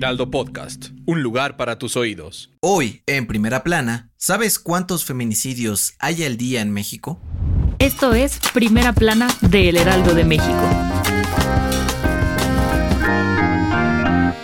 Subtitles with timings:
[0.00, 2.50] Heraldo Podcast, un lugar para tus oídos.
[2.60, 7.20] Hoy, en primera plana, ¿sabes cuántos feminicidios hay al día en México?
[7.78, 10.70] Esto es Primera Plana de El Heraldo de México.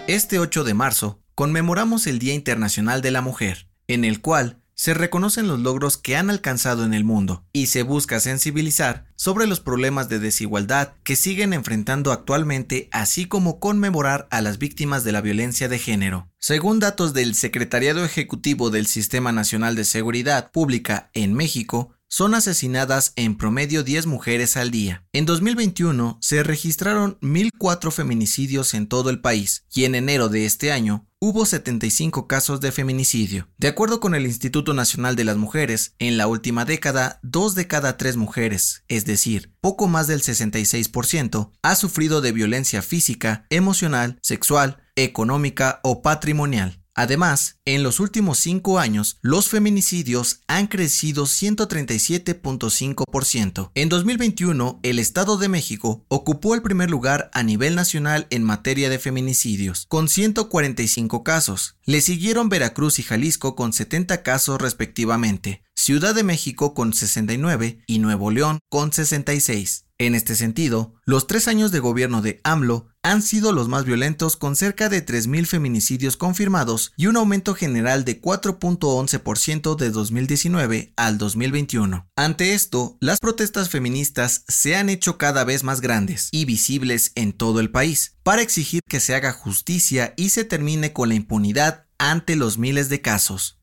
[0.07, 4.95] Este 8 de marzo conmemoramos el Día Internacional de la Mujer, en el cual se
[4.95, 9.61] reconocen los logros que han alcanzado en el mundo y se busca sensibilizar sobre los
[9.61, 15.23] problemas de desigualdad que siguen enfrentando actualmente, así como conmemorar a las víctimas de la
[15.23, 16.31] violencia de género.
[16.39, 23.13] Según datos del Secretariado Ejecutivo del Sistema Nacional de Seguridad Pública en México, son asesinadas
[23.17, 25.05] en promedio 10 mujeres al día.
[25.13, 30.71] En 2021 se registraron 1.004 feminicidios en todo el país y en enero de este
[30.71, 33.49] año hubo 75 casos de feminicidio.
[33.57, 37.67] De acuerdo con el Instituto Nacional de las Mujeres, en la última década, dos de
[37.67, 44.19] cada tres mujeres, es decir, poco más del 66%, ha sufrido de violencia física, emocional,
[44.23, 46.86] sexual, económica o patrimonial.
[46.99, 53.71] Además, en los últimos cinco años, los feminicidios han crecido 137.5%.
[53.75, 58.89] En 2021, el Estado de México ocupó el primer lugar a nivel nacional en materia
[58.89, 61.77] de feminicidios, con 145 casos.
[61.85, 67.99] Le siguieron Veracruz y Jalisco con 70 casos respectivamente, Ciudad de México con 69 y
[67.99, 69.86] Nuevo León con 66.
[69.99, 74.37] En este sentido, los tres años de gobierno de AMLO han sido los más violentos
[74.37, 81.17] con cerca de 3.000 feminicidios confirmados y un aumento general de 4.11% de 2019 al
[81.17, 82.11] 2021.
[82.15, 87.33] Ante esto, las protestas feministas se han hecho cada vez más grandes y visibles en
[87.33, 91.87] todo el país para exigir que se haga justicia y se termine con la impunidad
[91.97, 93.57] ante los miles de casos.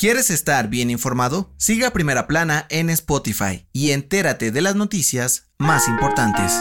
[0.00, 1.52] ¿Quieres estar bien informado?
[1.58, 6.54] Siga Primera Plana en Spotify y entérate de las noticias más importantes.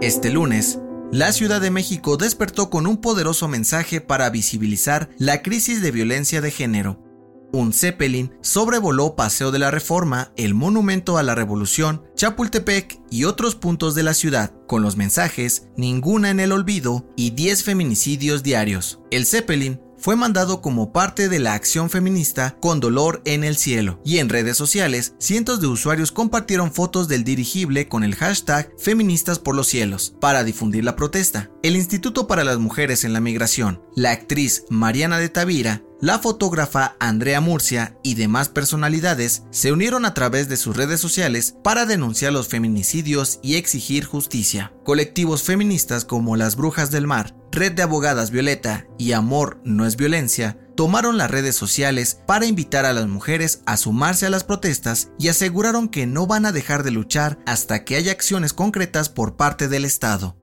[0.00, 0.78] Este lunes,
[1.12, 6.40] la Ciudad de México despertó con un poderoso mensaje para visibilizar la crisis de violencia
[6.40, 7.04] de género.
[7.52, 13.56] Un Zeppelin sobrevoló Paseo de la Reforma, el Monumento a la Revolución, Chapultepec y otros
[13.56, 19.00] puntos de la ciudad, con los mensajes Ninguna en el olvido y 10 feminicidios diarios.
[19.10, 24.02] El Zeppelin fue mandado como parte de la acción feminista Con Dolor en el Cielo,
[24.04, 29.38] y en redes sociales cientos de usuarios compartieron fotos del dirigible con el hashtag Feministas
[29.38, 31.50] por los Cielos para difundir la protesta.
[31.62, 36.96] El Instituto para las Mujeres en la Migración, la actriz Mariana de Tavira, la fotógrafa
[37.00, 42.34] Andrea Murcia y demás personalidades se unieron a través de sus redes sociales para denunciar
[42.34, 44.74] los feminicidios y exigir justicia.
[44.84, 49.96] Colectivos feministas como las Brujas del Mar, Red de Abogadas Violeta y Amor no es
[49.96, 55.10] violencia tomaron las redes sociales para invitar a las mujeres a sumarse a las protestas
[55.20, 59.36] y aseguraron que no van a dejar de luchar hasta que haya acciones concretas por
[59.36, 60.36] parte del Estado.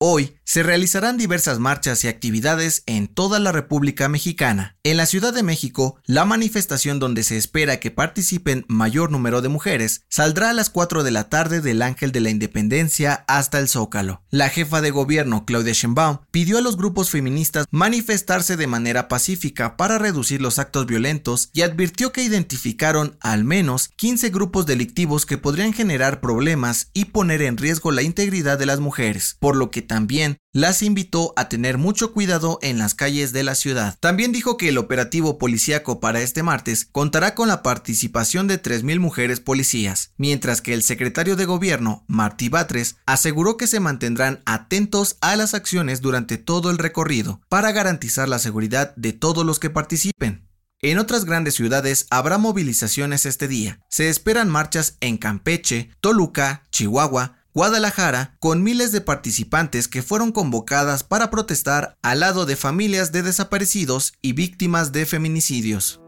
[0.00, 4.78] Hoy se realizarán diversas marchas y actividades en toda la República Mexicana.
[4.84, 9.48] En la Ciudad de México, la manifestación donde se espera que participen mayor número de
[9.48, 13.68] mujeres saldrá a las 4 de la tarde del Ángel de la Independencia hasta el
[13.68, 14.22] Zócalo.
[14.30, 19.76] La jefa de gobierno, Claudia Sheinbaum, pidió a los grupos feministas manifestarse de manera pacífica
[19.76, 25.38] para reducir los actos violentos y advirtió que identificaron al menos 15 grupos delictivos que
[25.38, 29.87] podrían generar problemas y poner en riesgo la integridad de las mujeres, por lo que
[29.88, 33.96] también las invitó a tener mucho cuidado en las calles de la ciudad.
[34.00, 39.00] También dijo que el operativo policíaco para este martes contará con la participación de 3.000
[39.00, 45.16] mujeres policías, mientras que el secretario de gobierno, Martí Batres, aseguró que se mantendrán atentos
[45.20, 49.70] a las acciones durante todo el recorrido para garantizar la seguridad de todos los que
[49.70, 50.48] participen.
[50.80, 53.80] En otras grandes ciudades habrá movilizaciones este día.
[53.90, 61.02] Se esperan marchas en Campeche, Toluca, Chihuahua, Guadalajara, con miles de participantes que fueron convocadas
[61.02, 66.00] para protestar al lado de familias de desaparecidos y víctimas de feminicidios.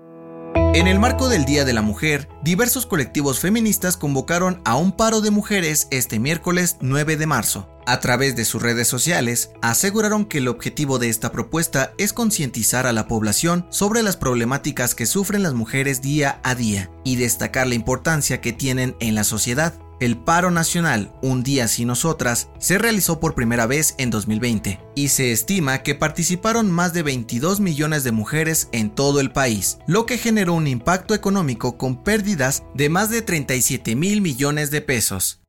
[0.54, 5.20] En el marco del Día de la Mujer, diversos colectivos feministas convocaron a un paro
[5.20, 7.68] de mujeres este miércoles 9 de marzo.
[7.84, 12.86] A través de sus redes sociales, aseguraron que el objetivo de esta propuesta es concientizar
[12.86, 17.66] a la población sobre las problemáticas que sufren las mujeres día a día y destacar
[17.66, 19.74] la importancia que tienen en la sociedad.
[20.00, 25.08] El paro nacional Un día sin nosotras se realizó por primera vez en 2020 y
[25.08, 30.06] se estima que participaron más de 22 millones de mujeres en todo el país, lo
[30.06, 35.42] que generó un impacto económico con pérdidas de más de 37 mil millones de pesos.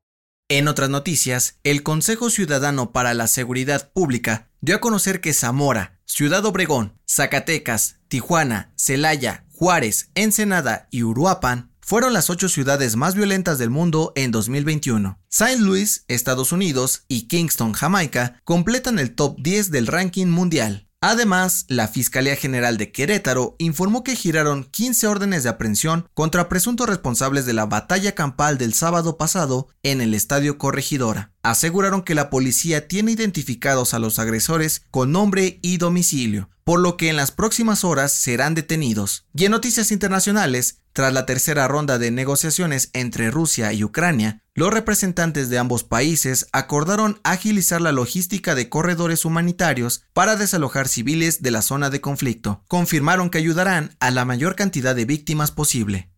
[0.50, 5.98] En otras noticias, el Consejo Ciudadano para la Seguridad Pública dio a conocer que Zamora,
[6.04, 13.58] Ciudad Obregón, Zacatecas, Tijuana, Celaya, Juárez, Ensenada y Uruapan fueron las ocho ciudades más violentas
[13.58, 15.20] del mundo en 2021.
[15.30, 15.58] St.
[15.58, 20.88] Louis, Estados Unidos y Kingston, Jamaica completan el top 10 del ranking mundial.
[21.02, 26.88] Además, la Fiscalía General de Querétaro informó que giraron 15 órdenes de aprehensión contra presuntos
[26.88, 31.31] responsables de la batalla campal del sábado pasado en el Estadio Corregidora.
[31.44, 36.98] Aseguraron que la policía tiene identificados a los agresores con nombre y domicilio, por lo
[36.98, 39.26] que en las próximas horas serán detenidos.
[39.34, 44.72] Y en noticias internacionales, tras la tercera ronda de negociaciones entre Rusia y Ucrania, los
[44.72, 51.50] representantes de ambos países acordaron agilizar la logística de corredores humanitarios para desalojar civiles de
[51.50, 52.64] la zona de conflicto.
[52.68, 56.12] Confirmaron que ayudarán a la mayor cantidad de víctimas posible.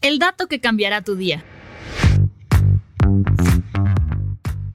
[0.00, 1.44] El dato que cambiará tu día.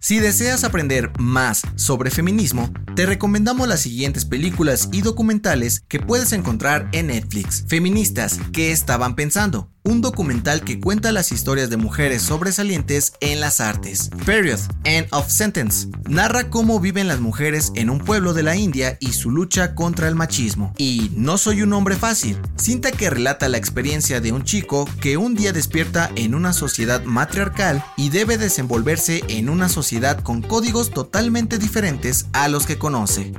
[0.05, 6.31] Si deseas aprender más sobre feminismo, te recomendamos las siguientes películas y documentales que puedes
[6.31, 7.65] encontrar en Netflix.
[7.67, 9.74] Feministas, ¿qué estaban pensando?
[9.85, 14.09] Un documental que cuenta las historias de mujeres sobresalientes en las artes.
[14.25, 18.97] Period, End of Sentence, narra cómo viven las mujeres en un pueblo de la India
[18.99, 20.73] y su lucha contra el machismo.
[20.77, 25.17] Y No soy un hombre fácil, cinta que relata la experiencia de un chico que
[25.17, 30.89] un día despierta en una sociedad matriarcal y debe desenvolverse en una sociedad con códigos
[30.89, 33.33] totalmente diferentes a los que conoce.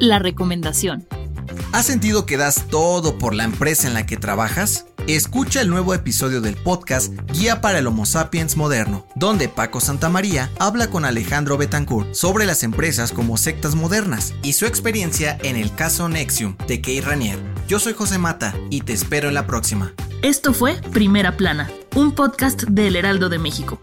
[0.00, 1.06] La recomendación.
[1.72, 4.86] ¿Has sentido que das todo por la empresa en la que trabajas?
[5.06, 10.50] Escucha el nuevo episodio del podcast Guía para el Homo Sapiens Moderno, donde Paco Santamaría
[10.58, 15.74] habla con Alejandro Betancourt sobre las empresas como sectas modernas y su experiencia en el
[15.74, 17.38] caso Nexium de Kay Ranier.
[17.68, 19.92] Yo soy José Mata y te espero en la próxima.
[20.22, 23.82] Esto fue Primera Plana, un podcast del Heraldo de México.